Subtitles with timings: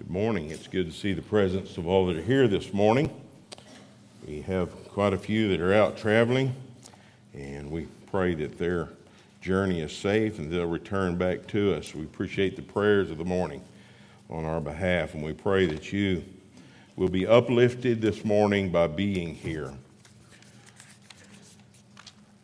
[0.00, 0.50] Good morning.
[0.50, 3.10] It's good to see the presence of all that are here this morning.
[4.26, 6.54] We have quite a few that are out traveling,
[7.34, 8.88] and we pray that their
[9.42, 11.94] journey is safe and they'll return back to us.
[11.94, 13.62] We appreciate the prayers of the morning
[14.30, 16.24] on our behalf, and we pray that you
[16.96, 19.70] will be uplifted this morning by being here.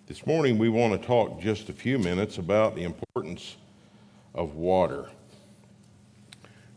[0.09, 3.57] This morning, we want to talk just a few minutes about the importance
[4.34, 5.09] of water.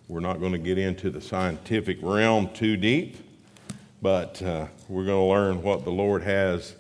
[0.10, 3.18] We're not going to get into the scientific realm too deep,
[4.02, 6.74] but uh, we're going to learn what the Lord has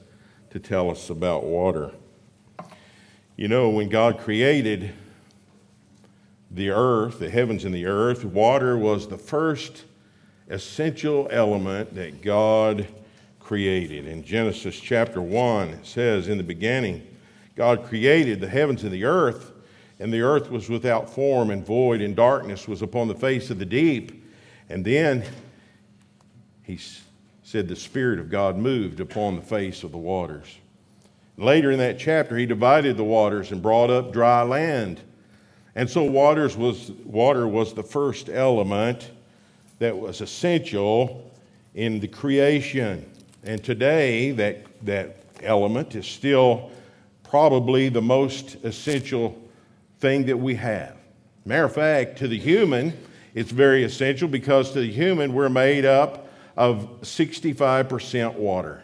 [0.49, 1.91] to tell us about water.
[3.35, 4.95] You know, when God created
[6.49, 9.85] the earth, the heavens and the earth, water was the first
[10.47, 12.87] essential element that God
[13.39, 14.07] created.
[14.07, 17.05] In Genesis chapter 1, it says, In the beginning,
[17.55, 19.48] God created the heavens and the earth
[19.99, 23.59] and the earth was without form and void, and darkness was upon the face of
[23.59, 24.23] the deep.
[24.69, 25.23] And then
[26.63, 26.79] he
[27.43, 30.57] said, The Spirit of God moved upon the face of the waters.
[31.37, 35.01] Later in that chapter, he divided the waters and brought up dry land.
[35.75, 39.11] And so waters was, water was the first element
[39.79, 41.31] that was essential
[41.75, 43.09] in the creation.
[43.43, 46.71] And today, that, that element is still
[47.23, 49.41] probably the most essential
[49.99, 50.95] thing that we have.
[51.45, 52.93] Matter of fact, to the human,
[53.33, 58.83] it's very essential because to the human, we're made up of 65% water.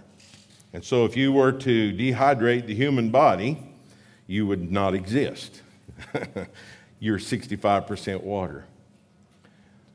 [0.74, 3.58] And so if you were to dehydrate the human body,
[4.28, 5.62] you would not exist.
[7.00, 8.66] You're 65% water.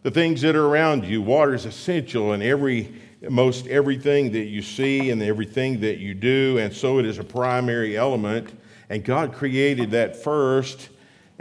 [0.03, 2.95] The things that are around you, water is essential in every
[3.29, 7.25] most everything that you see and everything that you do, and so it is a
[7.25, 8.51] primary element.
[8.89, 10.89] And God created that first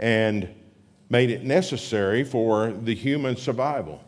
[0.00, 0.48] and
[1.10, 4.02] made it necessary for the human survival.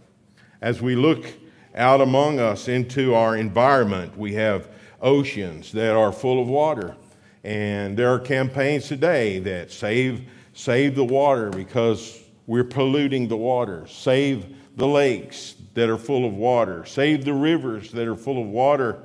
[0.61, 1.27] As we look
[1.75, 4.69] out among us into our environment, we have
[5.01, 6.97] oceans that are full of water.
[7.45, 10.23] And there are campaigns today that save,
[10.55, 14.47] save the water because we're polluting the water, save
[14.77, 18.99] the lakes that are full of water, save the rivers that are full of water.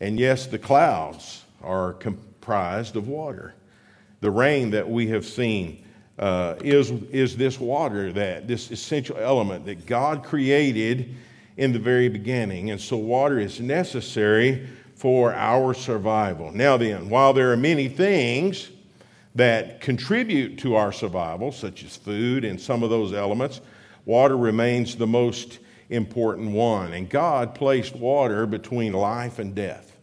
[0.00, 3.54] And yes, the clouds are comprised of water.
[4.20, 5.85] The rain that we have seen
[6.18, 11.14] uh, is, is this water, that this essential element that God created
[11.56, 12.70] in the very beginning.
[12.70, 16.50] And so, water is necessary for our survival.
[16.52, 18.70] Now, then, while there are many things
[19.34, 23.60] that contribute to our survival, such as food and some of those elements,
[24.06, 25.58] water remains the most
[25.90, 26.94] important one.
[26.94, 29.96] And God placed water between life and death.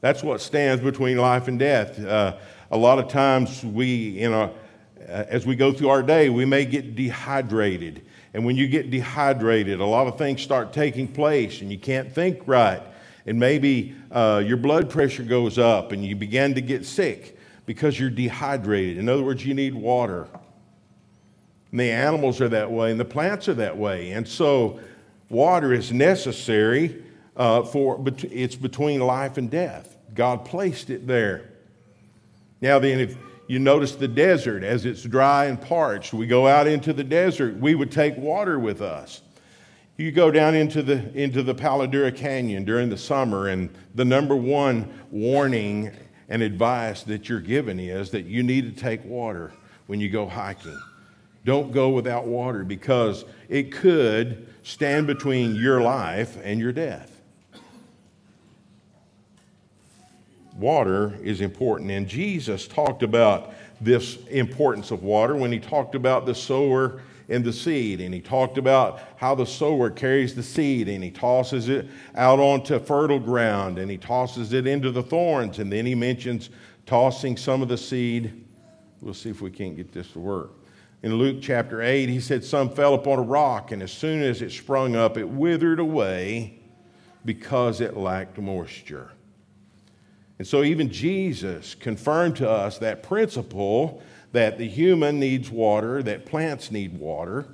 [0.00, 2.02] That's what stands between life and death.
[2.02, 2.36] Uh,
[2.70, 4.50] a lot of times we, in a
[5.08, 8.02] as we go through our day, we may get dehydrated.
[8.34, 12.12] And when you get dehydrated, a lot of things start taking place and you can't
[12.12, 12.82] think right.
[13.26, 17.98] And maybe uh, your blood pressure goes up and you begin to get sick because
[17.98, 18.98] you're dehydrated.
[18.98, 20.26] In other words, you need water.
[21.70, 24.12] And the animals are that way and the plants are that way.
[24.12, 24.80] And so,
[25.28, 27.02] water is necessary
[27.36, 29.96] uh, for, it's between life and death.
[30.14, 31.50] God placed it there.
[32.60, 33.16] Now, then, if
[33.46, 36.12] you notice the desert as it's dry and parched.
[36.12, 39.22] We go out into the desert, we would take water with us.
[39.96, 44.04] You go down into the, into the Palo Duro Canyon during the summer, and the
[44.04, 45.92] number one warning
[46.28, 49.52] and advice that you're given is that you need to take water
[49.86, 50.80] when you go hiking.
[51.44, 57.11] Don't go without water because it could stand between your life and your death.
[60.62, 61.90] Water is important.
[61.90, 67.44] And Jesus talked about this importance of water when he talked about the sower and
[67.44, 68.00] the seed.
[68.00, 72.38] And he talked about how the sower carries the seed and he tosses it out
[72.38, 75.58] onto fertile ground and he tosses it into the thorns.
[75.58, 76.48] And then he mentions
[76.86, 78.44] tossing some of the seed.
[79.00, 80.52] We'll see if we can't get this to work.
[81.02, 84.40] In Luke chapter 8, he said, Some fell upon a rock, and as soon as
[84.40, 86.60] it sprung up, it withered away
[87.24, 89.10] because it lacked moisture.
[90.42, 94.02] And so, even Jesus confirmed to us that principle
[94.32, 97.46] that the human needs water, that plants need water,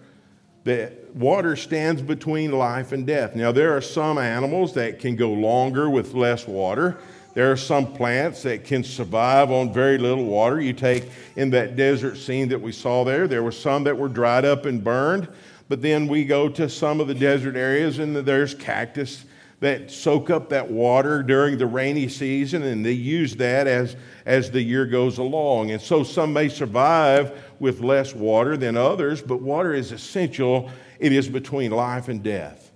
[0.65, 3.37] that water stands between life and death.
[3.37, 6.97] Now, there are some animals that can go longer with less water.
[7.35, 10.59] There are some plants that can survive on very little water.
[10.59, 14.09] You take in that desert scene that we saw there, there were some that were
[14.09, 15.29] dried up and burned.
[15.69, 19.27] But then we go to some of the desert areas and there's cactus
[19.61, 24.51] that soak up that water during the rainy season and they use that as, as
[24.51, 25.73] the year goes along.
[25.73, 30.71] And so some may survive with less water than others, but water is essential.
[31.01, 32.71] It is between life and death.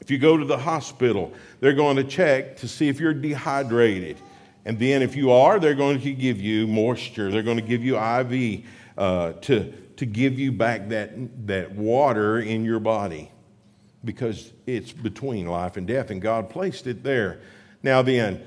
[0.00, 4.16] If you go to the hospital, they're going to check to see if you're dehydrated.
[4.64, 7.30] And then, if you are, they're going to give you moisture.
[7.30, 8.64] They're going to give you IV
[8.96, 13.30] uh, to, to give you back that, that water in your body
[14.04, 17.40] because it's between life and death, and God placed it there.
[17.82, 18.42] Now, then,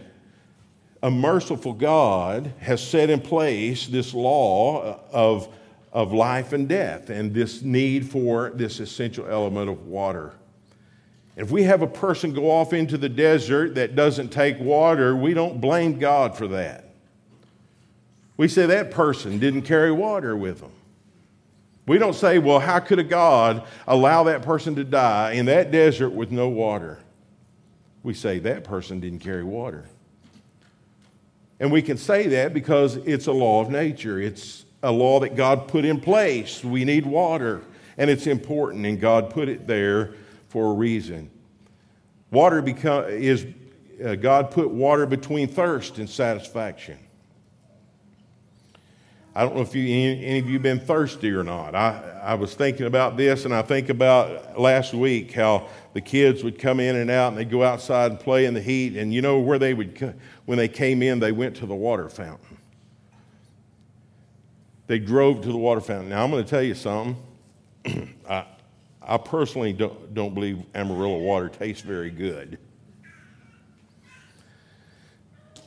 [1.01, 5.49] a merciful God has set in place this law of,
[5.91, 10.33] of life and death and this need for this essential element of water.
[11.35, 15.33] If we have a person go off into the desert that doesn't take water, we
[15.33, 16.93] don't blame God for that.
[18.37, 20.71] We say that person didn't carry water with them.
[21.85, 25.71] We don't say, well, how could a God allow that person to die in that
[25.71, 26.99] desert with no water?
[28.03, 29.85] We say that person didn't carry water.
[31.59, 34.19] And we can say that because it's a law of nature.
[34.19, 36.63] It's a law that God put in place.
[36.63, 37.61] We need water,
[37.97, 40.13] and it's important, and God put it there
[40.49, 41.29] for a reason.
[42.31, 43.45] Water become, is,
[44.03, 46.97] uh, God put water between thirst and satisfaction.
[49.35, 51.73] I don't know if you, any, any of you have been thirsty or not.
[51.73, 56.43] I, I was thinking about this, and I think about last week how the kids
[56.43, 58.95] would come in and out, and they'd go outside and play in the heat.
[58.95, 62.09] And you know where they would, when they came in, they went to the water
[62.09, 62.57] fountain.
[64.85, 66.09] They drove to the water fountain.
[66.09, 67.17] Now, I'm going to tell you something.
[68.29, 68.45] I,
[69.01, 72.59] I personally don't, don't believe Amarillo water tastes very good.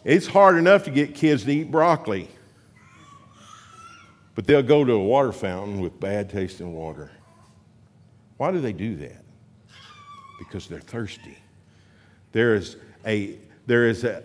[0.05, 2.29] It's hard enough to get kids to eat broccoli.
[4.37, 7.11] But they'll go to a water fountain with bad tasting water.
[8.37, 9.25] Why do they do that?
[10.39, 11.39] Because they're thirsty.
[12.33, 14.23] There is a there is a,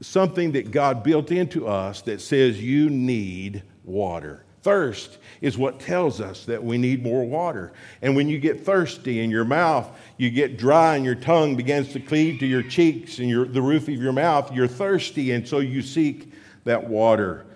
[0.00, 4.44] something that God built into us that says you need water.
[4.62, 7.72] Thirst is what tells us that we need more water.
[8.02, 9.88] And when you get thirsty in your mouth,
[10.18, 13.62] you get dry and your tongue begins to cleave to your cheeks and your, the
[13.62, 16.32] roof of your mouth, you're thirsty, and so you seek
[16.64, 17.46] that water.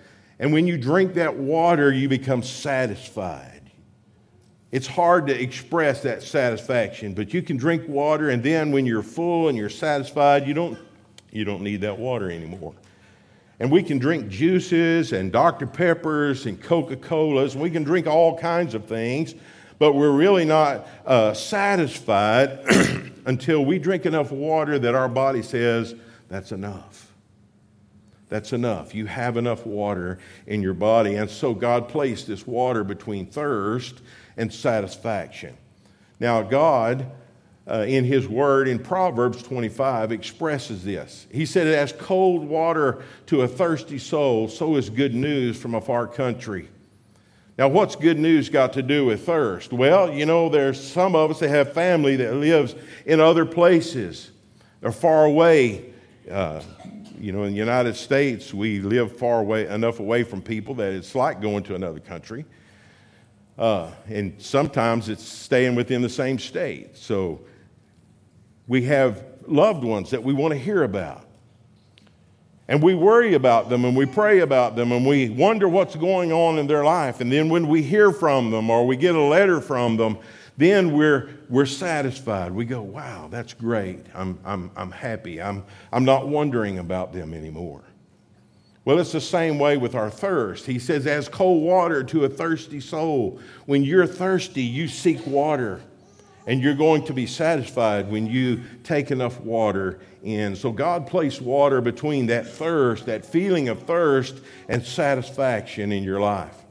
[0.42, 3.70] And when you drink that water, you become satisfied.
[4.72, 9.04] It's hard to express that satisfaction, but you can drink water, and then when you're
[9.04, 10.76] full and you're satisfied, you don't,
[11.30, 12.74] you don't need that water anymore.
[13.60, 15.64] And we can drink juices and Dr.
[15.64, 19.36] Peppers and Coca Colas, we can drink all kinds of things,
[19.78, 22.58] but we're really not uh, satisfied
[23.26, 25.94] until we drink enough water that our body says,
[26.28, 27.01] that's enough.
[28.32, 28.94] That's enough.
[28.94, 31.16] You have enough water in your body.
[31.16, 34.00] And so God placed this water between thirst
[34.38, 35.54] and satisfaction.
[36.18, 37.12] Now, God,
[37.68, 41.26] uh, in His Word in Proverbs 25, expresses this.
[41.30, 45.80] He said, As cold water to a thirsty soul, so is good news from a
[45.82, 46.70] far country.
[47.58, 49.74] Now, what's good news got to do with thirst?
[49.74, 52.74] Well, you know, there's some of us that have family that lives
[53.04, 54.30] in other places.
[54.80, 55.92] They're far away.
[56.30, 56.62] Uh,
[57.22, 60.92] you know, in the United States, we live far away enough away from people that
[60.92, 62.44] it's like going to another country.
[63.56, 66.96] Uh, and sometimes it's staying within the same state.
[66.96, 67.42] So
[68.66, 71.24] we have loved ones that we want to hear about.
[72.66, 76.32] And we worry about them and we pray about them and we wonder what's going
[76.32, 77.20] on in their life.
[77.20, 80.18] And then when we hear from them or we get a letter from them,
[80.56, 82.52] then we're, we're satisfied.
[82.52, 84.04] We go, wow, that's great.
[84.14, 85.40] I'm, I'm, I'm happy.
[85.40, 87.82] I'm, I'm not wondering about them anymore.
[88.84, 90.66] Well, it's the same way with our thirst.
[90.66, 93.40] He says, as cold water to a thirsty soul.
[93.66, 95.80] When you're thirsty, you seek water,
[96.48, 100.56] and you're going to be satisfied when you take enough water in.
[100.56, 106.20] So, God placed water between that thirst, that feeling of thirst, and satisfaction in your
[106.20, 106.61] life.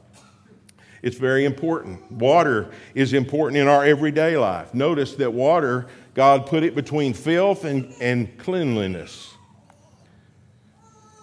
[1.02, 2.10] It's very important.
[2.12, 4.72] Water is important in our everyday life.
[4.72, 9.34] Notice that water, God put it between filth and, and cleanliness.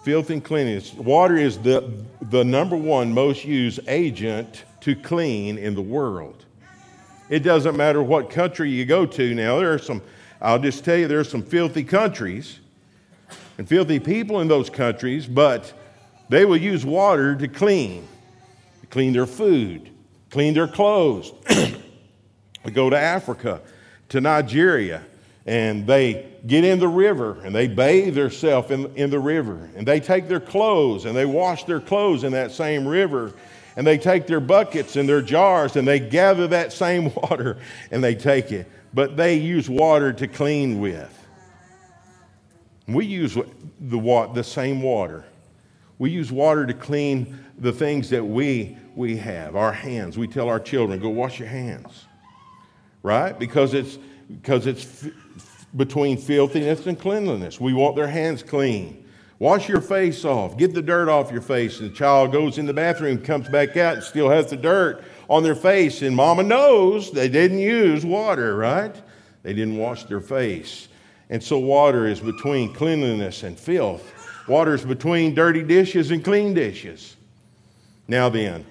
[0.04, 0.92] Filth and cleanliness.
[0.92, 6.44] Water is the, the number one most used agent to clean in the world.
[7.30, 9.58] It doesn't matter what country you go to now.
[9.58, 10.02] There are some,
[10.42, 12.58] I'll just tell you, there are some filthy countries
[13.56, 15.72] and filthy people in those countries, but
[16.28, 18.06] they will use water to clean
[18.90, 19.90] clean their food,
[20.30, 21.32] clean their clothes.
[22.64, 23.62] we go to Africa,
[24.10, 25.02] to Nigeria,
[25.46, 29.70] and they get in the river and they bathe themselves in, in the river.
[29.76, 33.32] And they take their clothes and they wash their clothes in that same river.
[33.76, 37.58] and they take their buckets and their jars and they gather that same water
[37.90, 38.70] and they take it.
[38.92, 41.16] But they use water to clean with.
[42.88, 45.24] We use the, the same water.
[45.98, 50.16] We use water to clean the things that we, we have, our hands.
[50.16, 52.06] We tell our children, go wash your hands,
[53.02, 53.38] right?
[53.38, 53.98] Because it's,
[54.28, 57.60] because it's f- between filthiness and cleanliness.
[57.60, 59.06] We want their hands clean.
[59.38, 60.56] Wash your face off.
[60.56, 61.80] Get the dirt off your face.
[61.80, 65.02] And the child goes in the bathroom, comes back out, and still has the dirt
[65.28, 66.02] on their face.
[66.02, 68.94] And mama knows they didn't use water, right?
[69.42, 70.88] They didn't wash their face.
[71.30, 74.12] And so water is between cleanliness and filth.
[74.48, 77.16] Water is between dirty dishes and clean dishes.
[78.10, 78.66] Now then,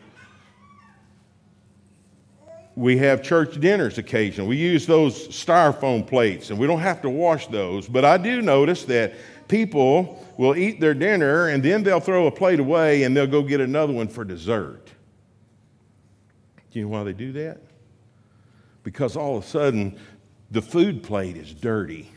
[2.76, 4.50] we have church dinners occasionally.
[4.50, 7.88] We use those styrofoam plates, and we don't have to wash those.
[7.88, 9.14] But I do notice that
[9.48, 13.42] people will eat their dinner and then they'll throw a plate away and they'll go
[13.42, 14.88] get another one for dessert.
[16.72, 17.62] Do you know why they do that?
[18.84, 19.98] Because all of a sudden,
[20.52, 22.12] the food plate is dirty.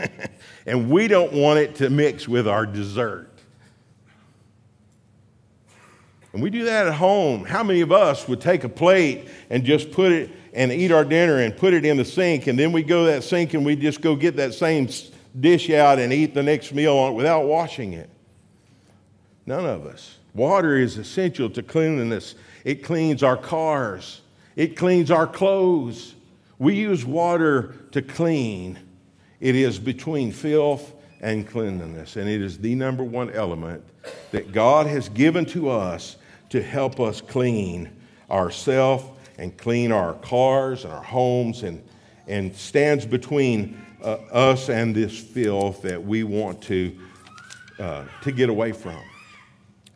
[0.66, 3.33] and we don't want it to mix with our dessert.
[6.34, 7.44] And we do that at home.
[7.44, 11.04] How many of us would take a plate and just put it and eat our
[11.04, 13.76] dinner and put it in the sink, and then we go that sink and we
[13.76, 14.88] just go get that same
[15.38, 18.10] dish out and eat the next meal on it without washing it?
[19.46, 20.18] None of us.
[20.34, 22.34] Water is essential to cleanliness.
[22.64, 24.20] It cleans our cars,
[24.56, 26.16] it cleans our clothes.
[26.58, 28.78] We use water to clean.
[29.40, 33.84] It is between filth and cleanliness, and it is the number one element
[34.32, 36.16] that God has given to us
[36.50, 37.90] to help us clean
[38.30, 39.04] ourselves
[39.38, 41.82] and clean our cars and our homes and,
[42.26, 46.96] and stands between uh, us and this filth that we want to,
[47.78, 49.00] uh, to get away from.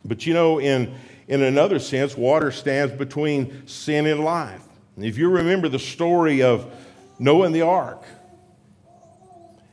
[0.03, 0.93] But you know, in,
[1.27, 4.63] in another sense, water stands between sin and life.
[4.97, 6.73] If you remember the story of
[7.19, 8.03] Noah and the ark,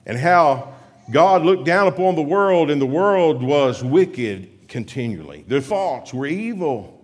[0.05, 0.75] and how
[1.11, 5.43] God looked down upon the world, and the world was wicked continually.
[5.49, 7.03] Their thoughts were evil.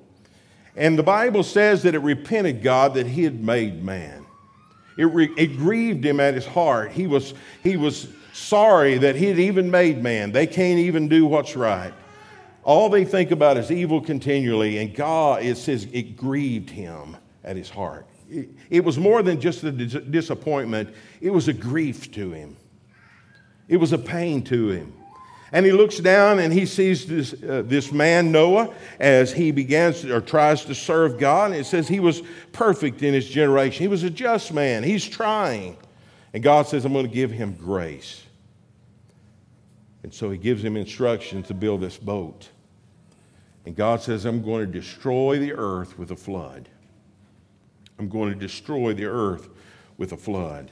[0.77, 4.27] And the Bible says that it repented God that He had made man.
[4.99, 6.93] It, re- it grieved Him at His heart.
[6.93, 10.33] He was, he was sorry that He had even made man.
[10.33, 11.95] They can't even do what's right.
[12.63, 17.57] All they think about is evil continually, and God, it says, it grieved Him at
[17.57, 18.07] His heart.
[18.31, 22.55] It, it was more than just a dis- disappointment, it was a grief to Him.
[23.67, 24.93] It was a pain to him.
[25.53, 30.05] And he looks down and he sees this, uh, this man, Noah, as he begins
[30.05, 31.51] or tries to serve God.
[31.51, 33.83] And it says he was perfect in his generation.
[33.83, 34.83] He was a just man.
[34.83, 35.77] He's trying.
[36.33, 38.23] And God says, I'm going to give him grace.
[40.03, 42.49] And so he gives him instructions to build this boat.
[43.67, 46.69] And God says, I'm going to destroy the earth with a flood.
[47.99, 49.51] I'm going to destroy the earth
[49.99, 50.71] with a flood.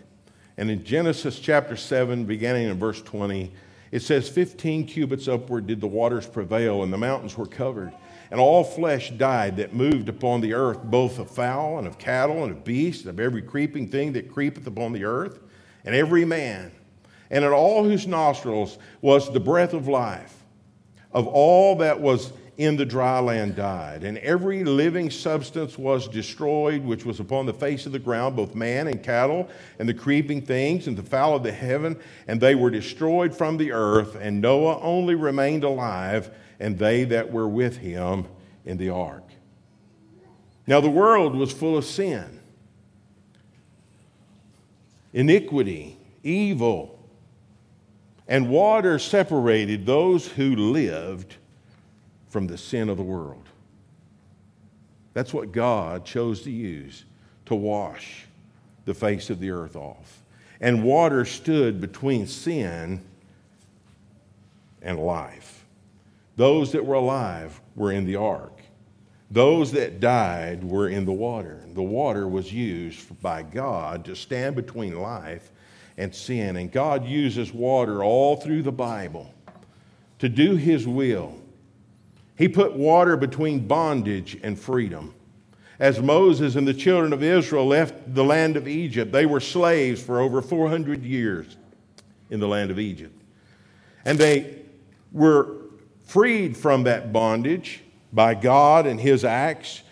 [0.57, 3.53] And in Genesis chapter 7, beginning in verse 20,
[3.91, 7.93] it says, 15 cubits upward did the waters prevail, and the mountains were covered.
[8.31, 12.45] And all flesh died that moved upon the earth, both of fowl and of cattle
[12.45, 15.41] and of beasts, of every creeping thing that creepeth upon the earth,
[15.85, 16.71] and every man.
[17.31, 20.37] And in all whose nostrils was the breath of life.
[21.13, 26.85] Of all that was in the dry land died, and every living substance was destroyed
[26.85, 29.49] which was upon the face of the ground, both man and cattle,
[29.79, 31.99] and the creeping things, and the fowl of the heaven,
[32.29, 37.33] and they were destroyed from the earth, and Noah only remained alive, and they that
[37.33, 38.27] were with him
[38.67, 39.25] in the ark.
[40.67, 42.41] Now the world was full of sin,
[45.15, 47.09] iniquity, evil,
[48.29, 51.37] and water separated those who lived
[52.31, 53.49] from the sin of the world.
[55.13, 57.05] That's what God chose to use
[57.47, 58.27] to wash
[58.85, 60.23] the face of the earth off.
[60.61, 63.03] And water stood between sin
[64.81, 65.65] and life.
[66.37, 68.61] Those that were alive were in the ark.
[69.31, 71.61] Those that died were in the water.
[71.75, 75.51] The water was used by God to stand between life
[75.99, 76.57] and sin.
[76.57, 79.33] And God uses water all through the Bible
[80.19, 81.40] to do His will
[82.41, 85.15] he put water between bondage and freedom.
[85.79, 90.03] As Moses and the children of Israel left the land of Egypt, they were slaves
[90.03, 91.59] for over 400 years
[92.31, 93.15] in the land of Egypt.
[94.07, 94.63] And they
[95.13, 95.55] were
[96.07, 99.83] freed from that bondage by God and his acts,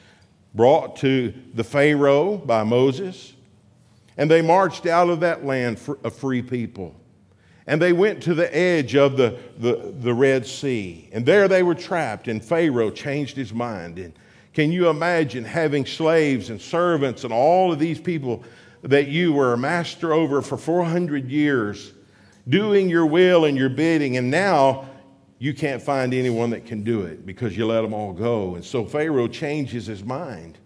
[0.54, 3.34] brought to the Pharaoh by Moses.
[4.16, 6.97] And they marched out of that land a free people.
[7.68, 11.10] And they went to the edge of the, the, the Red Sea.
[11.12, 14.14] And there they were trapped, and Pharaoh changed his mind and
[14.54, 18.42] Can you imagine having slaves and servants and all of these people
[18.82, 21.92] that you were a master over for 400 years,
[22.48, 24.88] doing your will and your bidding, and now
[25.38, 28.54] you can't find anyone that can do it because you let them all go.
[28.54, 30.56] And so Pharaoh changes his mind.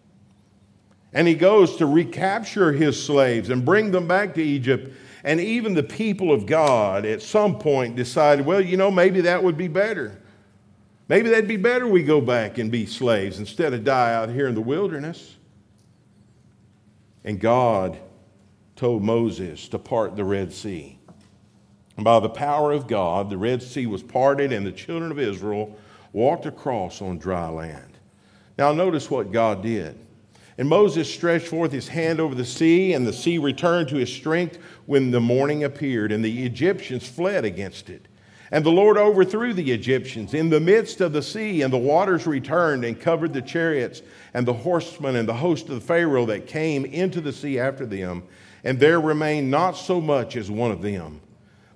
[1.12, 4.94] And he goes to recapture his slaves and bring them back to Egypt.
[5.25, 9.43] And even the people of God at some point decided, well, you know, maybe that
[9.43, 10.21] would be better.
[11.09, 14.49] Maybe that'd be better we go back and be slaves instead of die out here
[14.49, 15.37] in the wilderness.
[17.25, 17.99] And God
[18.75, 20.99] told Moses to part the Red Sea.
[21.97, 25.19] And by the power of God, the Red Sea was parted, and the children of
[25.19, 25.76] Israel
[26.12, 27.99] walked across on dry land.
[28.59, 29.99] Now, notice what God did.
[30.62, 34.12] And Moses stretched forth his hand over the sea, and the sea returned to his
[34.12, 38.07] strength when the morning appeared, and the Egyptians fled against it.
[38.52, 42.28] And the Lord overthrew the Egyptians in the midst of the sea, and the waters
[42.28, 44.02] returned and covered the chariots
[44.35, 47.85] and the horsemen and the host of the Pharaoh that came into the sea after
[47.85, 48.23] them.
[48.62, 51.23] And there remained not so much as one of them.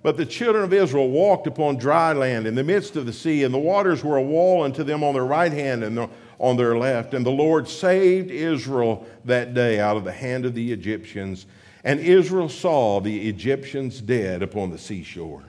[0.05, 3.43] But the children of Israel walked upon dry land in the midst of the sea,
[3.43, 6.77] and the waters were a wall unto them on their right hand and on their
[6.77, 7.15] left.
[7.15, 11.47] And the Lord saved Israel that day out of the hand of the Egyptians.
[11.85, 15.45] And Israel saw the Egyptians dead upon the seashore.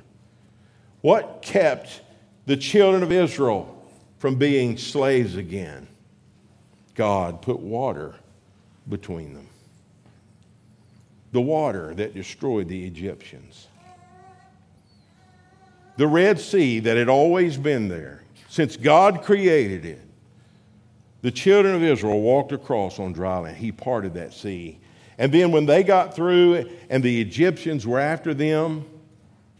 [1.01, 2.01] What kept
[2.45, 3.73] the children of Israel
[4.19, 5.87] from being slaves again?
[6.95, 8.15] God put water
[8.89, 9.47] between them.
[11.31, 13.67] The water that destroyed the Egyptians.
[15.97, 20.06] The Red Sea that had always been there since God created it.
[21.21, 23.57] The children of Israel walked across on dry land.
[23.57, 24.79] He parted that sea.
[25.17, 28.85] And then when they got through and the Egyptians were after them,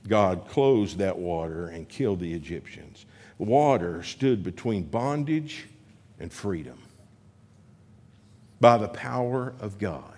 [0.08, 3.06] God closed that water and killed the Egyptians.
[3.38, 5.66] Water stood between bondage
[6.20, 6.78] and freedom
[8.60, 10.14] by the power of God.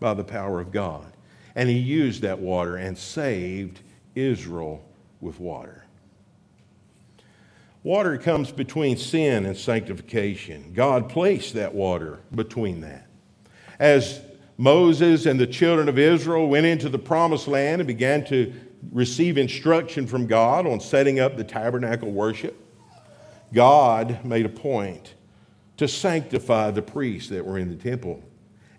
[0.00, 1.12] By the power of God.
[1.54, 3.80] And he used that water and saved
[4.14, 4.84] Israel
[5.20, 5.84] with water.
[7.82, 10.72] Water comes between sin and sanctification.
[10.74, 13.06] God placed that water between that.
[13.78, 14.20] As
[14.58, 18.52] Moses and the children of Israel went into the promised land and began to
[18.92, 22.56] receive instruction from God on setting up the tabernacle worship,
[23.54, 25.14] God made a point
[25.78, 28.22] to sanctify the priests that were in the temple.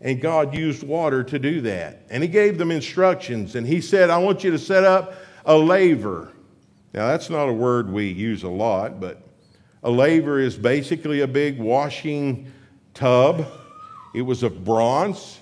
[0.01, 2.05] And God used water to do that.
[2.11, 3.55] And He gave them instructions.
[3.55, 6.31] And He said, I want you to set up a laver.
[6.93, 9.21] Now, that's not a word we use a lot, but
[9.83, 12.51] a laver is basically a big washing
[12.93, 13.47] tub.
[14.13, 15.39] It was of bronze,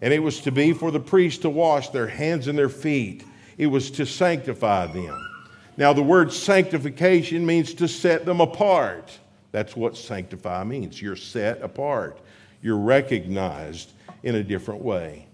[0.00, 3.24] and it was to be for the priests to wash their hands and their feet
[3.58, 5.28] it was to sanctify them.
[5.76, 9.16] Now, the word sanctification means to set them apart.
[9.52, 11.02] That's what sanctify means.
[11.02, 12.20] You're set apart,
[12.62, 15.26] you're recognized in a different way.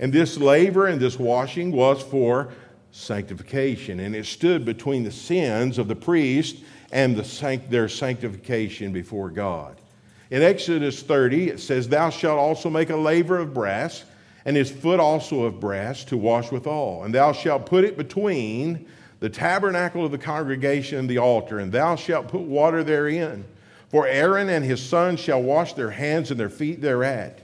[0.00, 2.52] And this laver and this washing was for
[2.92, 6.56] sanctification, and it stood between the sins of the priest
[6.92, 9.76] and the, their sanctification before God.
[10.30, 14.04] In Exodus 30, it says, Thou shalt also make a laver of brass
[14.44, 17.04] and his foot also of brass to wash withal.
[17.04, 18.86] And thou shalt put it between
[19.20, 23.44] the tabernacle of the congregation and the altar, and thou shalt put water therein.
[23.90, 27.40] For Aaron and his sons shall wash their hands and their feet thereat.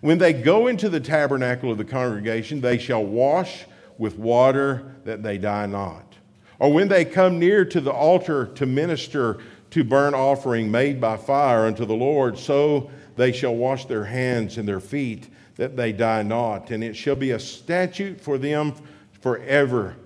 [0.00, 3.66] When they go into the tabernacle of the congregation, they shall wash
[4.00, 6.16] with water that they die not.
[6.58, 9.38] Or when they come near to the altar to minister
[9.70, 14.56] to burnt offering made by fire unto the Lord, so they shall wash their hands
[14.56, 16.70] and their feet that they die not.
[16.70, 18.74] And it shall be a statute for them
[19.20, 19.96] forever,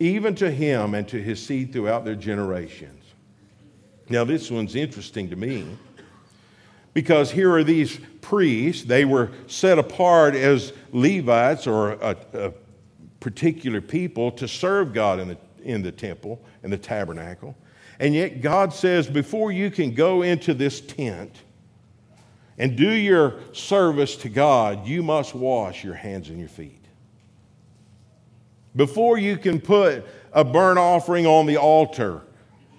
[0.00, 3.04] even to him and to his seed throughout their generations.
[4.08, 5.66] Now, this one's interesting to me
[6.94, 8.84] because here are these priests.
[8.84, 12.52] They were set apart as Levites or a, a
[13.26, 17.56] particular people to serve God in the, in the temple and the tabernacle.
[17.98, 21.34] And yet, God says, before you can go into this tent,
[22.56, 26.84] and do your service to God, you must wash your hands and your feet.
[28.76, 32.22] Before you can put a burnt offering on the altar,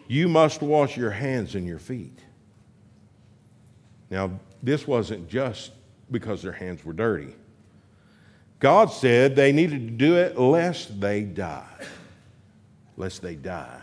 [0.08, 2.20] you must wash your hands and your feet.
[4.10, 5.74] Now, this wasn't just
[6.10, 7.36] because their hands were dirty.
[8.60, 11.86] God said they needed to do it lest they die.
[12.96, 13.82] Lest they die.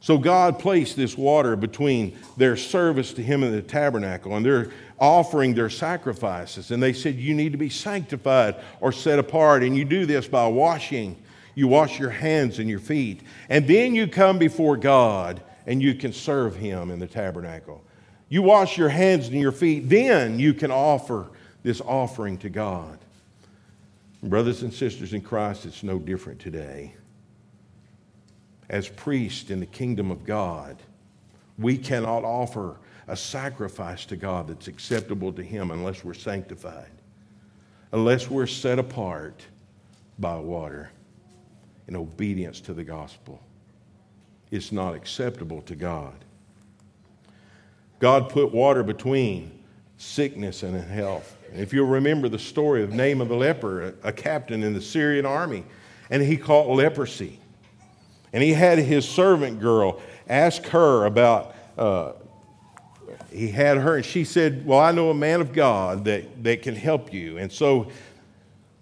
[0.00, 4.72] So God placed this water between their service to Him in the tabernacle and their
[4.98, 6.70] offering their sacrifices.
[6.70, 9.62] And they said, You need to be sanctified or set apart.
[9.62, 11.22] And you do this by washing.
[11.54, 13.20] You wash your hands and your feet.
[13.48, 17.84] And then you come before God and you can serve him in the tabernacle.
[18.28, 21.28] You wash your hands and your feet, then you can offer
[21.62, 22.98] this offering to God.
[24.22, 26.94] Brothers and sisters in Christ, it's no different today.
[28.68, 30.76] As priests in the kingdom of God,
[31.58, 32.76] we cannot offer
[33.08, 36.90] a sacrifice to God that's acceptable to Him unless we're sanctified,
[37.90, 39.44] unless we're set apart
[40.18, 40.90] by water
[41.88, 43.42] in obedience to the gospel.
[44.52, 46.14] It's not acceptable to God.
[47.98, 49.62] God put water between
[49.96, 51.36] sickness and health.
[51.54, 55.64] If you'll remember the story of Naaman the leper, a captain in the Syrian army,
[56.10, 57.38] and he caught leprosy.
[58.32, 62.12] And he had his servant girl ask her about, uh,
[63.30, 66.62] he had her, and she said, Well, I know a man of God that, that
[66.62, 67.38] can help you.
[67.38, 67.88] And so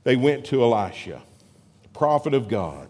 [0.04, 1.22] they went to Elisha,
[1.92, 2.88] prophet of God.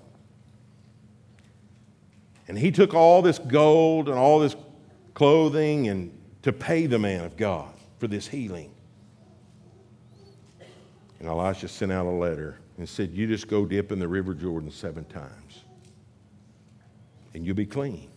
[2.49, 4.57] And he took all this gold and all this
[5.15, 8.73] clothing and to pay the man of God for this healing.
[11.21, 14.35] And Elisha sent out a letter and said, You just go dip in the River
[14.35, 15.65] Jordan seven times,
[17.35, 18.09] and you'll be clean.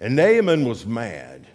[0.00, 1.46] And Naaman was mad.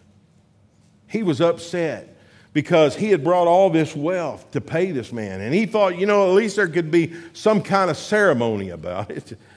[1.07, 2.17] He was upset
[2.53, 5.41] because he had brought all this wealth to pay this man.
[5.41, 9.11] And he thought, you know, at least there could be some kind of ceremony about
[9.11, 9.37] it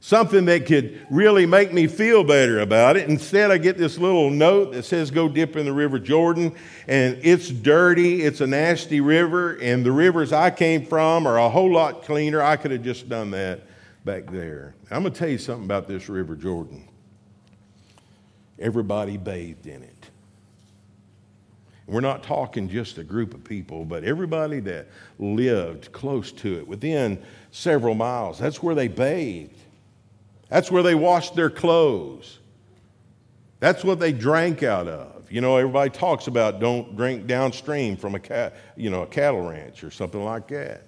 [0.00, 3.08] something that could really make me feel better about it.
[3.08, 6.54] Instead, I get this little note that says, Go dip in the River Jordan,
[6.88, 11.48] and it's dirty, it's a nasty river, and the rivers I came from are a
[11.48, 12.42] whole lot cleaner.
[12.42, 13.60] I could have just done that
[14.04, 14.74] back there.
[14.90, 16.88] I'm going to tell you something about this River Jordan.
[18.58, 20.10] Everybody bathed in it.
[21.86, 24.86] We're not talking just a group of people, but everybody that
[25.18, 28.38] lived close to it, within several miles.
[28.38, 29.56] That's where they bathed.
[30.50, 32.38] That's where they washed their clothes.
[33.60, 35.30] That's what they drank out of.
[35.30, 39.48] You know, everybody talks about don't drink downstream from a cat, you know, a cattle
[39.48, 40.82] ranch or something like that.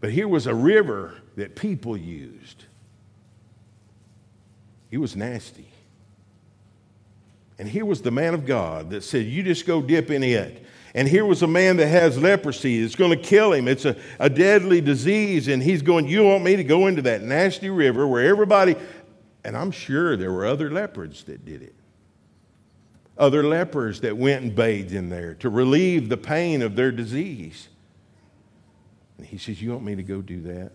[0.00, 2.64] But here was a river that people used.
[4.90, 5.68] It was nasty.
[7.58, 10.64] And here was the man of God that said, You just go dip in it.
[10.96, 12.82] And here was a man that has leprosy.
[12.82, 13.68] It's going to kill him.
[13.68, 15.46] It's a, a deadly disease.
[15.46, 18.76] And he's going, You want me to go into that nasty river where everybody,
[19.44, 21.74] and I'm sure there were other leopards that did it.
[23.18, 27.68] Other lepers that went and bathed in there to relieve the pain of their disease.
[29.18, 30.72] And he says, You want me to go do that?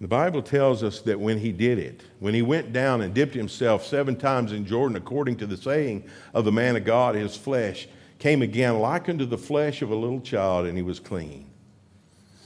[0.00, 3.34] The Bible tells us that when he did it, when he went down and dipped
[3.34, 7.36] himself seven times in Jordan, according to the saying of the man of God, his
[7.36, 7.86] flesh
[8.18, 11.50] came again like unto the flesh of a little child, and he was clean.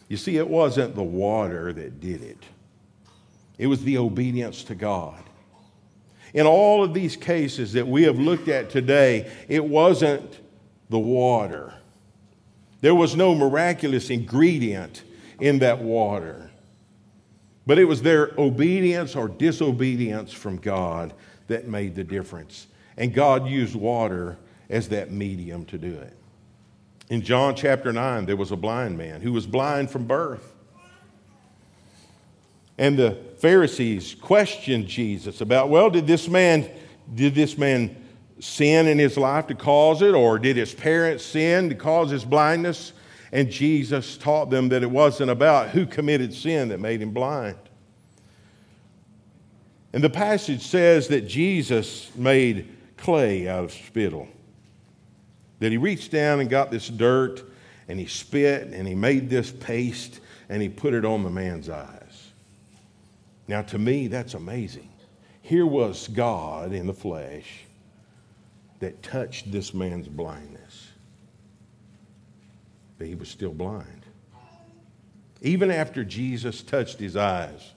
[0.08, 2.42] You see, it wasn't the water that did it,
[3.56, 5.22] it was the obedience to God.
[6.32, 10.40] In all of these cases that we have looked at today, it wasn't
[10.90, 11.72] the water.
[12.80, 15.04] There was no miraculous ingredient
[15.38, 16.50] in that water.
[17.66, 21.14] But it was their obedience or disobedience from God
[21.48, 22.66] that made the difference.
[22.96, 24.36] And God used water
[24.68, 26.16] as that medium to do it.
[27.10, 30.54] In John chapter 9, there was a blind man who was blind from birth.
[32.76, 36.68] And the Pharisees questioned Jesus about, well, did this man,
[37.14, 37.96] did this man
[38.40, 42.24] sin in his life to cause it, or did his parents sin to cause his
[42.24, 42.92] blindness?
[43.34, 47.58] And Jesus taught them that it wasn't about who committed sin that made him blind.
[49.92, 54.28] And the passage says that Jesus made clay out of spittle.
[55.58, 57.42] That he reached down and got this dirt
[57.88, 61.68] and he spit and he made this paste and he put it on the man's
[61.68, 62.30] eyes.
[63.48, 64.90] Now, to me, that's amazing.
[65.42, 67.64] Here was God in the flesh
[68.78, 70.63] that touched this man's blindness
[72.98, 74.06] but he was still blind.
[75.42, 77.72] Even after Jesus touched his eyes.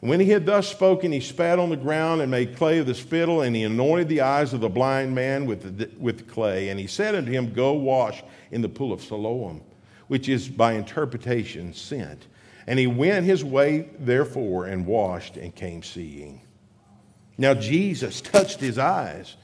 [0.00, 2.94] When he had thus spoken, he spat on the ground and made clay of the
[2.94, 6.68] spittle, and he anointed the eyes of the blind man with, the, with clay.
[6.68, 9.62] And he said unto him, Go wash in the pool of Siloam,
[10.08, 12.26] which is by interpretation sent.
[12.66, 16.42] And he went his way, therefore, and washed and came seeing.
[17.36, 19.36] Now Jesus touched his eyes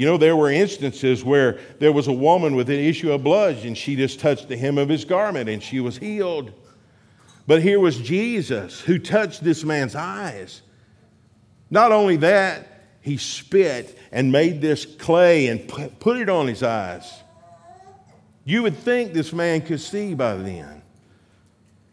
[0.00, 3.56] you know, there were instances where there was a woman with an issue of blood
[3.66, 6.54] and she just touched the hem of his garment and she was healed.
[7.46, 10.62] But here was Jesus who touched this man's eyes.
[11.68, 12.66] Not only that,
[13.02, 17.12] he spit and made this clay and put it on his eyes.
[18.46, 20.80] You would think this man could see by then.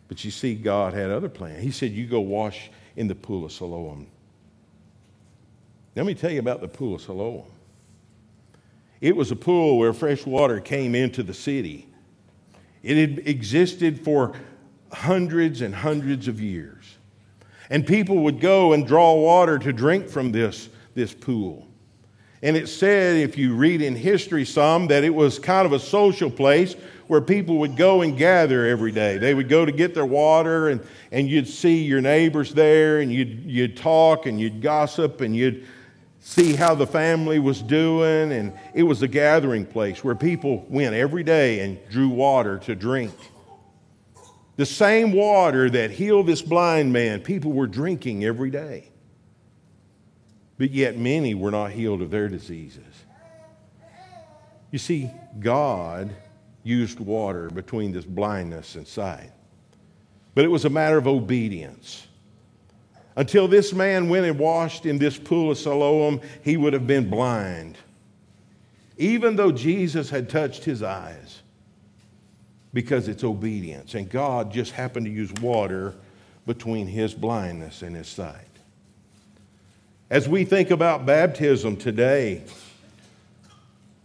[0.08, 1.62] But you see, God had other plans.
[1.62, 4.08] He said, You go wash in the pool of Siloam.
[5.94, 7.44] Let me tell you about the pool of Siloam.
[9.02, 11.88] It was a pool where fresh water came into the city.
[12.84, 14.34] It had existed for
[14.92, 16.98] hundreds and hundreds of years.
[17.70, 21.68] And people would go and draw water to drink from this, this pool.
[22.42, 25.80] And it said, if you read in history some, that it was kind of a
[25.80, 26.76] social place
[27.08, 29.18] where people would go and gather every day.
[29.18, 33.12] They would go to get their water, and, and you'd see your neighbors there, and
[33.12, 35.66] you'd, you'd talk and you'd gossip and you'd
[36.28, 38.34] see how the family was doing.
[38.34, 42.76] And it was a gathering place where people went every day and drew water to
[42.76, 43.14] drink.
[44.58, 48.92] The same water that healed this blind man, people were drinking every day.
[50.58, 52.84] But yet many were not healed of their diseases.
[54.72, 55.10] You see,
[55.40, 56.14] God
[56.64, 59.32] used water between this blindness and sight.
[60.36, 62.07] But it was a matter of obedience.
[63.18, 67.10] Until this man went and washed in this pool of Siloam, he would have been
[67.10, 67.76] blind.
[68.98, 71.42] Even though Jesus had touched his eyes,
[72.74, 73.96] because it's obedience.
[73.96, 75.96] And God just happened to use water
[76.46, 78.36] between his blindness and his sight.
[80.12, 82.44] As we think about baptism today,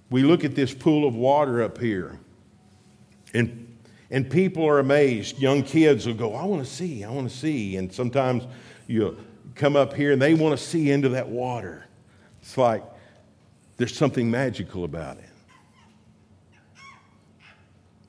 [0.08, 2.18] we look at this pool of water up here,
[3.34, 3.76] and,
[4.10, 5.38] and people are amazed.
[5.38, 7.76] Young kids will go, I want to see, I want to see.
[7.76, 8.44] And sometimes
[8.86, 9.16] you
[9.54, 11.86] come up here and they want to see into that water.
[12.40, 12.82] It's like
[13.76, 15.28] there's something magical about it.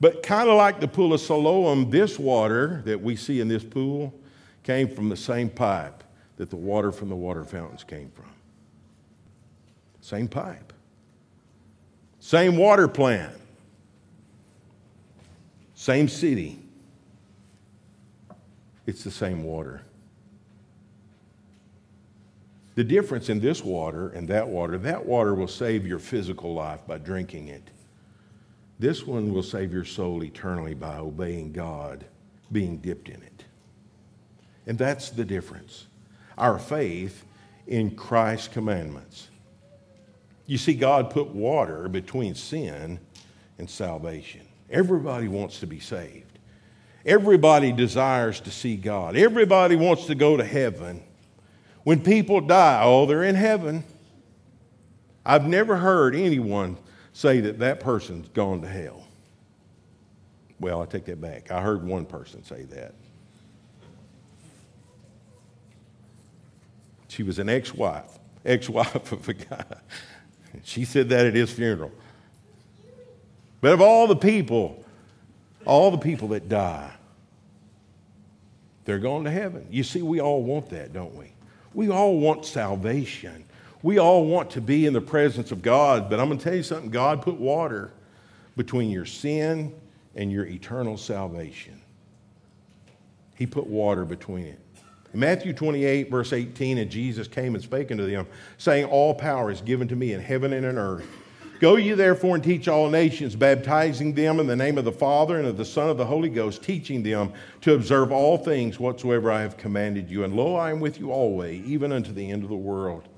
[0.00, 3.64] But kind of like the pool of Siloam, this water that we see in this
[3.64, 4.12] pool
[4.62, 6.04] came from the same pipe
[6.36, 8.28] that the water from the water fountains came from.
[10.00, 10.72] Same pipe.
[12.20, 13.34] Same water plant.
[15.74, 16.58] Same city.
[18.86, 19.82] It's the same water.
[22.74, 26.86] The difference in this water and that water, that water will save your physical life
[26.86, 27.70] by drinking it.
[28.78, 32.04] This one will save your soul eternally by obeying God,
[32.50, 33.44] being dipped in it.
[34.66, 35.86] And that's the difference.
[36.36, 37.24] Our faith
[37.66, 39.28] in Christ's commandments.
[40.46, 42.98] You see, God put water between sin
[43.58, 44.42] and salvation.
[44.68, 46.38] Everybody wants to be saved.
[47.06, 49.16] Everybody desires to see God.
[49.16, 51.02] Everybody wants to go to heaven.
[51.84, 53.84] When people die, oh, they're in heaven.
[55.24, 56.78] I've never heard anyone
[57.12, 59.06] say that that person's gone to hell.
[60.58, 61.50] Well, I take that back.
[61.50, 62.94] I heard one person say that.
[67.08, 69.64] She was an ex wife, ex wife of a guy.
[70.64, 71.92] She said that at his funeral.
[73.60, 74.84] But of all the people,
[75.64, 76.90] all the people that die,
[78.84, 79.66] they're going to heaven.
[79.70, 81.33] You see, we all want that, don't we?
[81.74, 83.44] We all want salvation.
[83.82, 86.54] We all want to be in the presence of God, but I'm going to tell
[86.54, 87.92] you something God put water
[88.56, 89.74] between your sin
[90.14, 91.80] and your eternal salvation.
[93.34, 94.60] He put water between it.
[95.12, 98.26] In Matthew 28, verse 18, and Jesus came and spake unto them,
[98.58, 101.06] saying, All power is given to me in heaven and in earth.
[101.64, 105.38] Go ye therefore and teach all nations, baptizing them in the name of the Father
[105.38, 109.32] and of the Son of the Holy Ghost, teaching them to observe all things whatsoever
[109.32, 110.24] I have commanded you.
[110.24, 113.08] And lo, I am with you always, even unto the end of the world.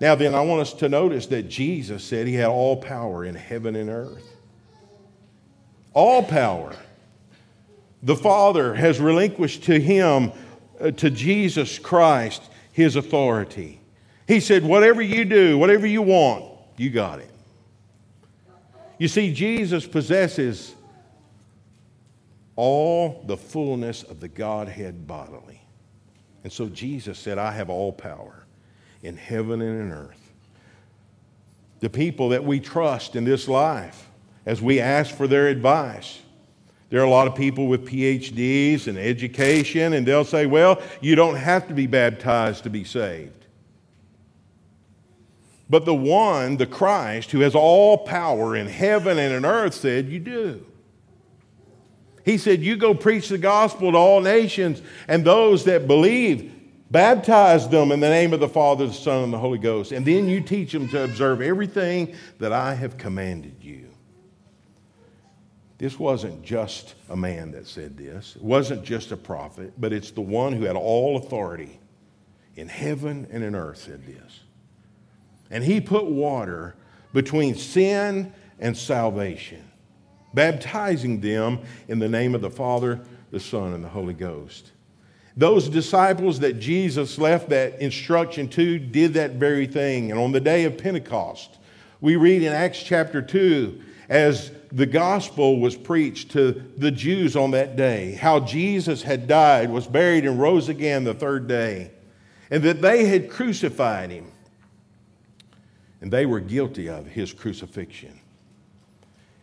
[0.00, 3.34] Now, then, I want us to notice that Jesus said he had all power in
[3.34, 4.36] heaven and earth.
[5.92, 6.72] All power.
[8.00, 10.30] The Father has relinquished to him
[10.80, 13.80] uh, to Jesus Christ his authority.
[14.28, 16.44] He said, Whatever you do, whatever you want,
[16.76, 17.32] you got it.
[18.98, 20.74] You see, Jesus possesses
[22.54, 25.60] all the fullness of the Godhead bodily.
[26.44, 28.46] And so Jesus said, I have all power
[29.02, 30.32] in heaven and in earth.
[31.80, 34.08] The people that we trust in this life,
[34.46, 36.20] as we ask for their advice,
[36.88, 41.16] there are a lot of people with PhDs and education, and they'll say, well, you
[41.16, 43.45] don't have to be baptized to be saved.
[45.68, 50.08] But the one, the Christ, who has all power in heaven and in earth, said,
[50.08, 50.64] You do.
[52.24, 56.52] He said, You go preach the gospel to all nations, and those that believe,
[56.90, 59.90] baptize them in the name of the Father, the Son, and the Holy Ghost.
[59.90, 63.88] And then you teach them to observe everything that I have commanded you.
[65.78, 70.10] This wasn't just a man that said this, it wasn't just a prophet, but it's
[70.10, 71.78] the one who had all authority
[72.54, 74.40] in heaven and in earth said this.
[75.50, 76.74] And he put water
[77.12, 79.62] between sin and salvation,
[80.34, 84.72] baptizing them in the name of the Father, the Son, and the Holy Ghost.
[85.36, 90.10] Those disciples that Jesus left that instruction to did that very thing.
[90.10, 91.58] And on the day of Pentecost,
[92.00, 97.50] we read in Acts chapter 2 as the gospel was preached to the Jews on
[97.52, 101.90] that day, how Jesus had died, was buried, and rose again the third day,
[102.50, 104.26] and that they had crucified him.
[106.06, 108.20] And they were guilty of his crucifixion.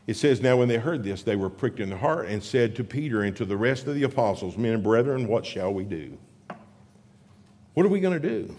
[0.07, 2.73] It says, Now when they heard this, they were pricked in the heart and said
[2.77, 5.83] to Peter and to the rest of the apostles, Men and brethren, what shall we
[5.83, 6.17] do?
[7.73, 8.55] What are we going to do?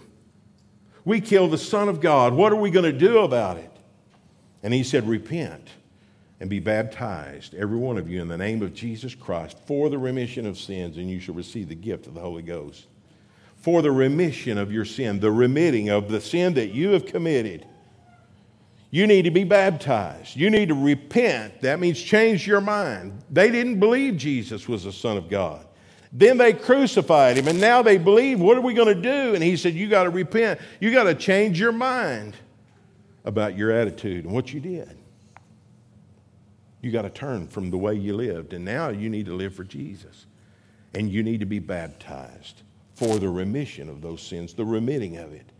[1.03, 2.35] We killed the Son of God.
[2.35, 3.71] What are we going to do about it?
[4.61, 5.67] And he said, Repent
[6.39, 9.97] and be baptized, every one of you, in the name of Jesus Christ, for the
[9.97, 12.85] remission of sins, and you shall receive the gift of the Holy Ghost.
[13.55, 17.65] For the remission of your sin, the remitting of the sin that you have committed
[18.95, 20.37] you need to be baptized.
[20.37, 21.59] You need to repent.
[21.59, 23.25] That means change your mind.
[23.29, 25.67] They didn't believe Jesus was the Son of God.
[26.13, 28.39] Then they crucified him, and now they believe.
[28.39, 29.35] What are we going to do?
[29.35, 30.61] And he said, You got to repent.
[30.79, 32.37] You got to change your mind
[33.25, 34.97] about your attitude and what you did.
[36.81, 39.53] You got to turn from the way you lived, and now you need to live
[39.53, 40.25] for Jesus.
[40.93, 42.61] And you need to be baptized
[42.93, 45.51] for the remission of those sins, the remitting of it.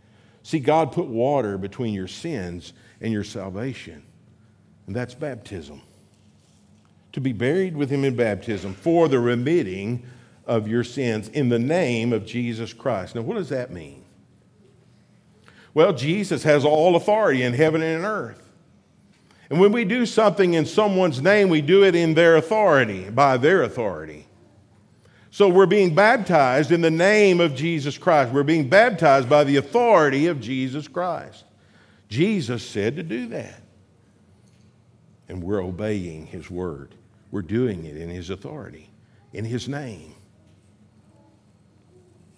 [0.46, 4.04] See, God put water between your sins and your salvation.
[4.86, 5.82] And that's baptism.
[7.14, 10.04] To be buried with him in baptism for the remitting
[10.46, 13.16] of your sins in the name of Jesus Christ.
[13.16, 14.04] Now, what does that mean?
[15.74, 18.48] Well, Jesus has all authority in heaven and in earth.
[19.50, 23.36] And when we do something in someone's name, we do it in their authority, by
[23.36, 24.25] their authority.
[25.36, 28.32] So we're being baptized in the name of Jesus Christ.
[28.32, 31.44] We're being baptized by the authority of Jesus Christ.
[32.08, 33.60] Jesus said to do that.
[35.28, 36.94] And we're obeying his word.
[37.30, 38.88] We're doing it in his authority,
[39.34, 40.14] in his name,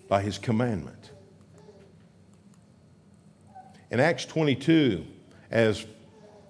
[0.08, 1.12] by his commandment.
[3.92, 5.06] In Acts 22,
[5.52, 5.86] as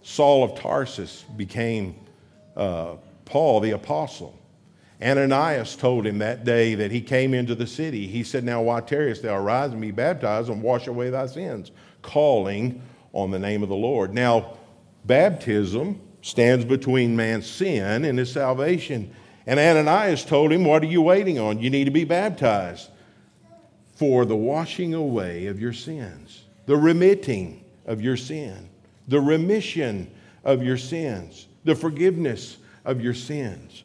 [0.01, 1.95] Saul of Tarsus became
[2.57, 2.95] uh,
[3.27, 4.38] Paul the apostle,
[5.01, 8.07] Ananias told him that day that he came into the city.
[8.09, 9.37] He said, Now why tarriest thou?
[9.37, 11.71] Arise and be baptized and wash away thy sins,
[12.03, 12.83] calling
[13.13, 14.13] on the name of the Lord.
[14.13, 14.57] Now,
[15.05, 19.15] baptism stands between man's sin and his salvation.
[19.47, 21.61] And Ananias told him, What are you waiting on?
[21.61, 22.91] You need to be baptized
[23.95, 28.69] for the washing away of your sins, the remitting of your sin,
[29.07, 30.11] the remission
[30.45, 33.85] of your sins, the forgiveness of your sins.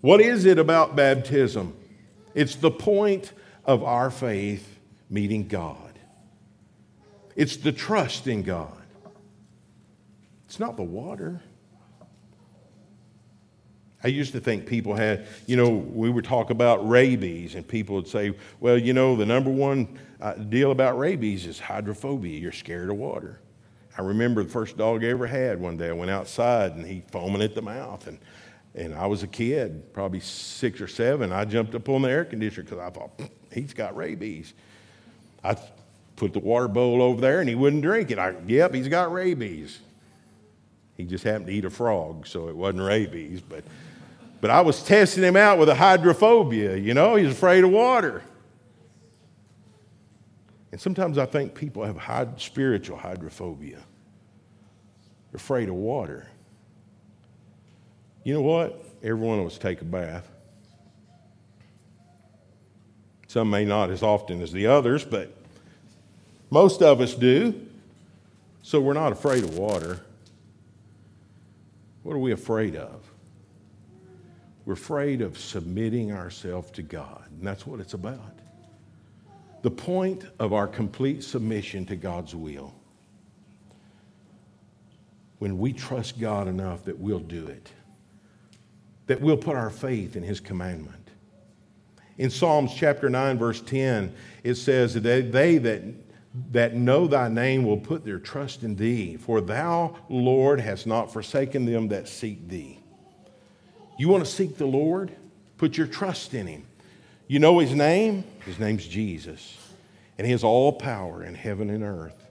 [0.00, 1.74] What is it about baptism?
[2.34, 3.32] It's the point
[3.64, 4.78] of our faith
[5.08, 5.98] meeting God.
[7.34, 8.82] It's the trust in God.
[10.44, 11.42] It's not the water.
[14.04, 17.96] I used to think people had, you know, we would talk about rabies, and people
[17.96, 22.38] would say, well, you know, the number one uh, deal about rabies is hydrophobia.
[22.38, 23.40] You're scared of water.
[23.98, 25.88] I remember the first dog I ever had one day.
[25.88, 28.06] I went outside and he foaming at the mouth.
[28.06, 28.18] And,
[28.76, 31.32] and I was a kid, probably six or seven.
[31.32, 33.18] I jumped up on the air conditioner because I thought,
[33.50, 34.52] he's got rabies.
[35.42, 35.56] I
[36.16, 38.18] put the water bowl over there and he wouldn't drink it.
[38.18, 39.80] I, yep, he's got rabies.
[40.96, 43.40] He just happened to eat a frog, so it wasn't rabies.
[43.40, 43.64] But,
[44.40, 46.76] but I was testing him out with a hydrophobia.
[46.76, 48.22] You know, he's afraid of water.
[50.72, 53.78] And sometimes I think people have high, spiritual hydrophobia.
[55.30, 56.28] They're afraid of water.
[58.26, 58.84] You know what?
[59.04, 60.28] Every one of us take a bath.
[63.28, 65.32] Some may not as often as the others, but
[66.50, 67.54] most of us do.
[68.64, 70.00] So we're not afraid of water.
[72.02, 73.08] What are we afraid of?
[74.64, 78.40] We're afraid of submitting ourselves to God, and that's what it's about.
[79.62, 82.74] The point of our complete submission to God's will.
[85.38, 87.70] When we trust God enough that we'll do it,
[89.06, 91.10] that we'll put our faith in His commandment.
[92.18, 95.82] In Psalms chapter 9, verse 10, it says that they, that
[96.50, 101.12] that know thy name will put their trust in thee, for thou, Lord, hast not
[101.12, 102.78] forsaken them that seek thee.
[103.98, 105.12] You want to seek the Lord?
[105.56, 106.66] Put your trust in him.
[107.26, 108.24] You know his name?
[108.44, 109.56] His name's Jesus.
[110.18, 112.26] And he has all power in heaven and earth.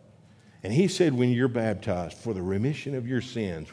[0.63, 3.69] And he said, when you're baptized for the remission of your sins,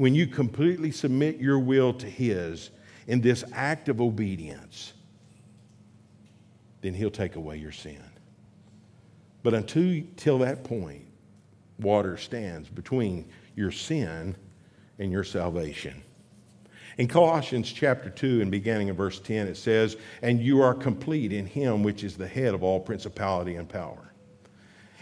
[0.00, 2.70] when you completely submit your will to his
[3.06, 4.94] in this act of obedience,
[6.80, 8.02] then he'll take away your sin.
[9.42, 11.04] But until till that point,
[11.78, 14.34] water stands between your sin
[14.98, 16.02] and your salvation.
[16.96, 21.30] In Colossians chapter 2 and beginning in verse 10, it says, And you are complete
[21.30, 24.09] in him which is the head of all principality and power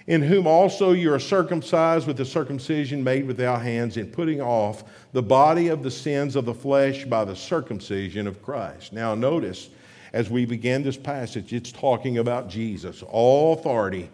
[0.09, 4.82] in whom also you are circumcised with the circumcision made without hands, in putting off
[5.12, 8.94] the body of the sins of the flesh by the circumcision of Christ.
[8.94, 9.68] Now, notice
[10.14, 14.09] as we begin this passage, it's talking about Jesus, all authority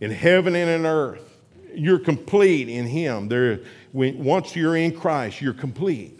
[0.00, 1.38] in heaven and in earth.
[1.74, 3.28] You're complete in Him.
[3.28, 3.60] There,
[3.92, 6.18] when, once you're in Christ, you're complete.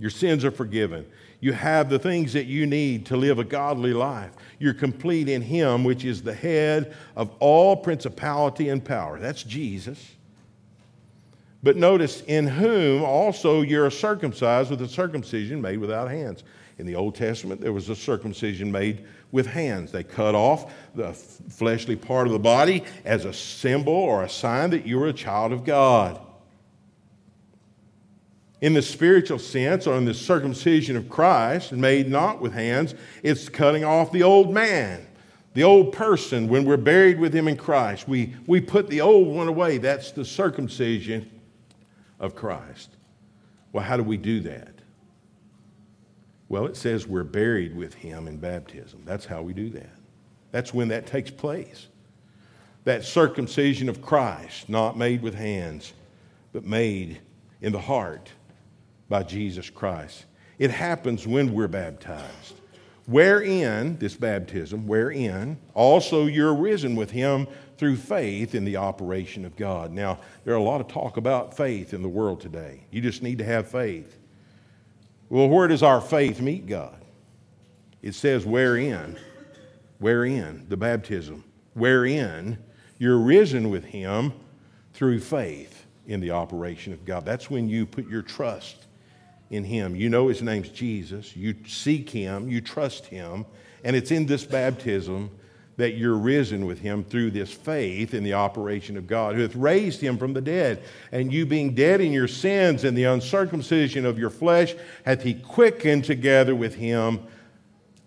[0.00, 1.06] Your sins are forgiven.
[1.46, 4.32] You have the things that you need to live a godly life.
[4.58, 9.20] You're complete in Him, which is the head of all principality and power.
[9.20, 10.04] That's Jesus.
[11.62, 16.42] But notice, in whom also you're circumcised with a circumcision made without hands.
[16.78, 19.92] In the Old Testament, there was a circumcision made with hands.
[19.92, 24.70] They cut off the fleshly part of the body as a symbol or a sign
[24.70, 26.20] that you were a child of God
[28.66, 33.48] in the spiritual sense, or in the circumcision of Christ, made not with hands, it's
[33.48, 35.06] cutting off the old man,
[35.54, 36.48] the old person.
[36.48, 39.78] When we're buried with him in Christ, we, we put the old one away.
[39.78, 41.30] That's the circumcision
[42.18, 42.90] of Christ.
[43.70, 44.74] Well, how do we do that?
[46.48, 49.02] Well, it says we're buried with him in baptism.
[49.04, 49.96] That's how we do that.
[50.50, 51.86] That's when that takes place.
[52.82, 55.92] That circumcision of Christ, not made with hands,
[56.52, 57.20] but made
[57.60, 58.32] in the heart
[59.08, 60.24] by Jesus Christ.
[60.58, 62.60] It happens when we're baptized.
[63.06, 67.46] Wherein, this baptism, wherein also you're risen with him
[67.78, 69.92] through faith in the operation of God.
[69.92, 72.84] Now, there are a lot of talk about faith in the world today.
[72.90, 74.18] You just need to have faith.
[75.28, 76.96] Well, where does our faith meet God?
[78.02, 79.18] It says, wherein,
[79.98, 81.44] wherein, the baptism,
[81.74, 82.58] wherein
[82.98, 84.32] you're risen with him
[84.94, 87.24] through faith in the operation of God.
[87.24, 88.85] That's when you put your trust
[89.50, 89.94] in Him.
[89.96, 91.36] You know His name's Jesus.
[91.36, 92.48] You seek Him.
[92.48, 93.46] You trust Him.
[93.84, 95.30] And it's in this baptism
[95.76, 99.54] that you're risen with Him through this faith in the operation of God, who hath
[99.54, 100.82] raised Him from the dead.
[101.12, 104.74] And you being dead in your sins and the uncircumcision of your flesh,
[105.04, 107.20] hath He quickened together with Him,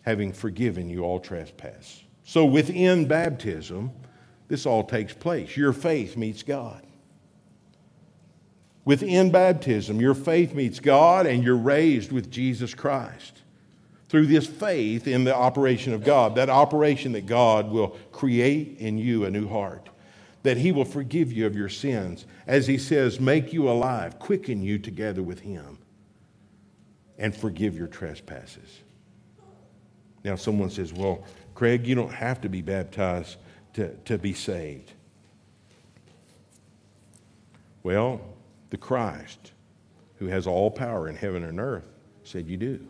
[0.01, 2.01] having forgiven you all trespass.
[2.23, 3.91] So within baptism,
[4.47, 5.55] this all takes place.
[5.55, 6.83] Your faith meets God.
[8.85, 13.41] Within baptism, your faith meets God and you're raised with Jesus Christ.
[14.07, 18.97] Through this faith in the operation of God, that operation that God will create in
[18.97, 19.89] you a new heart,
[20.41, 22.25] that He will forgive you of your sins.
[22.47, 25.77] As He says, make you alive, quicken you together with Him,
[27.19, 28.79] and forgive your trespasses.
[30.23, 31.23] Now, someone says, Well,
[31.53, 33.37] Craig, you don't have to be baptized
[33.73, 34.93] to, to be saved.
[37.83, 38.21] Well,
[38.69, 39.53] the Christ,
[40.15, 41.85] who has all power in heaven and earth,
[42.23, 42.87] said, You do.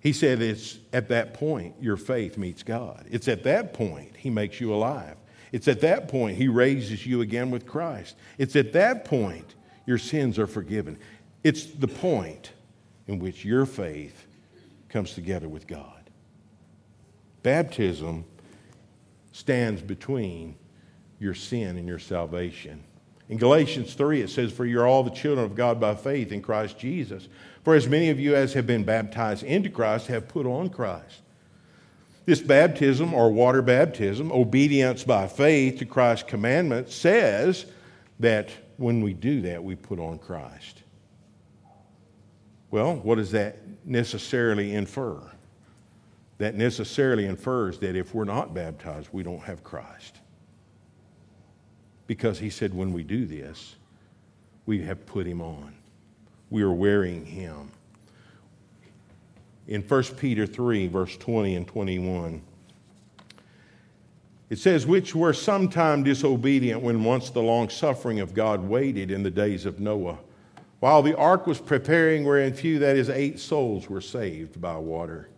[0.00, 3.06] He said, It's at that point your faith meets God.
[3.10, 5.16] It's at that point He makes you alive.
[5.52, 8.16] It's at that point He raises you again with Christ.
[8.38, 9.54] It's at that point
[9.86, 10.98] your sins are forgiven.
[11.44, 12.52] It's the point
[13.06, 14.26] in which your faith
[14.88, 16.10] comes together with God.
[17.42, 18.24] Baptism
[19.32, 20.56] stands between
[21.18, 22.82] your sin and your salvation.
[23.30, 26.42] In Galatians 3, it says, For you're all the children of God by faith in
[26.42, 27.28] Christ Jesus.
[27.62, 31.20] For as many of you as have been baptized into Christ have put on Christ.
[32.26, 37.66] This baptism or water baptism, obedience by faith to Christ's commandment, says
[38.18, 40.82] that when we do that, we put on Christ.
[42.72, 45.20] Well, what does that necessarily infer?
[46.38, 50.19] That necessarily infers that if we're not baptized, we don't have Christ
[52.10, 53.76] because he said, when we do this,
[54.66, 55.72] we have put him on.
[56.50, 57.70] We are wearing him.
[59.68, 62.42] In 1 Peter 3, verse 20 and 21,
[64.48, 69.22] it says, Which were sometime disobedient when once the long suffering of God waited in
[69.22, 70.18] the days of Noah,
[70.80, 75.28] while the ark was preparing, wherein few, that is, eight souls, were saved by water.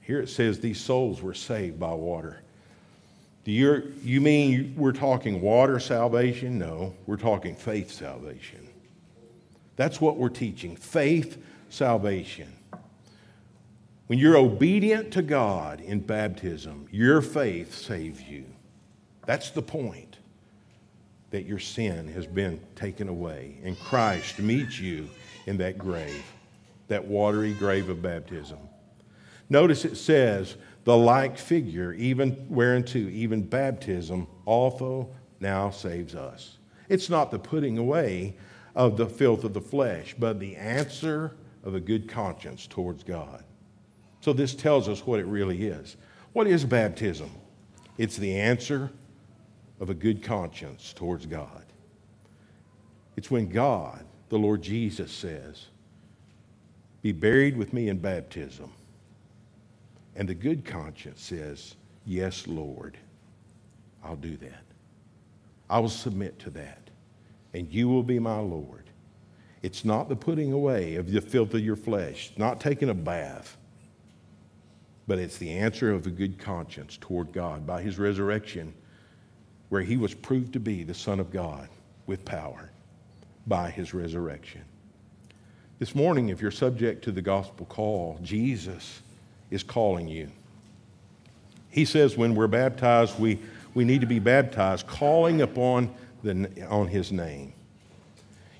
[0.00, 2.43] Here it says these souls were saved by water.
[3.44, 6.58] Do you, you mean we're talking water salvation?
[6.58, 8.68] No, we're talking faith salvation.
[9.76, 12.50] That's what we're teaching faith salvation.
[14.06, 18.44] When you're obedient to God in baptism, your faith saves you.
[19.26, 20.18] That's the point
[21.30, 25.08] that your sin has been taken away, and Christ meets you
[25.46, 26.24] in that grave,
[26.88, 28.58] that watery grave of baptism.
[29.50, 35.08] Notice it says, the like figure, even whereunto even baptism also
[35.40, 36.58] now saves us.
[36.88, 38.36] It's not the putting away
[38.74, 43.44] of the filth of the flesh, but the answer of a good conscience towards God.
[44.20, 45.96] So, this tells us what it really is.
[46.32, 47.30] What is baptism?
[47.96, 48.90] It's the answer
[49.80, 51.64] of a good conscience towards God.
[53.16, 55.66] It's when God, the Lord Jesus, says,
[57.02, 58.72] Be buried with me in baptism.
[60.16, 62.98] And the good conscience says, Yes, Lord,
[64.04, 64.62] I'll do that.
[65.68, 66.90] I will submit to that.
[67.54, 68.90] And you will be my Lord.
[69.62, 73.56] It's not the putting away of the filth of your flesh, not taking a bath,
[75.06, 78.74] but it's the answer of a good conscience toward God by his resurrection,
[79.70, 81.68] where he was proved to be the Son of God
[82.06, 82.70] with power
[83.46, 84.62] by his resurrection.
[85.78, 89.02] This morning, if you're subject to the gospel call, Jesus
[89.50, 90.30] is calling you.
[91.70, 93.38] He says when we're baptized, we,
[93.74, 95.92] we need to be baptized, calling upon
[96.22, 97.52] the, on his name.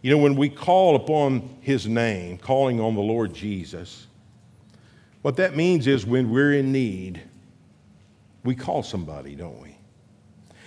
[0.02, 4.06] You know, when we call upon his name, calling on the Lord Jesus,
[5.22, 7.22] what that means is when we're in need,
[8.44, 9.78] we call somebody, don't we?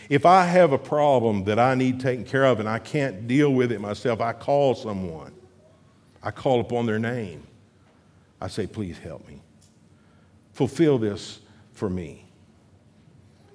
[0.10, 3.54] If I have a problem that I need taken care of and I can't deal
[3.54, 5.34] with it myself, I call someone.
[6.24, 7.46] I call upon their name.
[8.42, 9.42] I say, please help me.
[10.58, 11.40] Fulfill this
[11.72, 12.26] for me.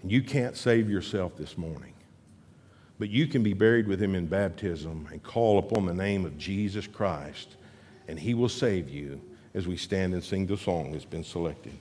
[0.05, 1.95] You can't save yourself this morning,
[3.01, 6.39] but you can be buried with him in baptism and call upon the name of
[6.39, 7.57] Jesus Christ,
[8.07, 9.21] and he will save you
[9.53, 11.73] as we stand and sing the song that's been selected.